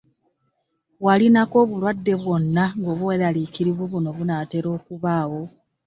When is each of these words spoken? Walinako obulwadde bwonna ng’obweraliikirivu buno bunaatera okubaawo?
Walinako 1.05 1.55
obulwadde 1.63 2.13
bwonna 2.21 2.63
ng’obweraliikirivu 2.79 3.83
buno 3.91 4.09
bunaatera 4.17 4.67
okubaawo? 4.77 5.41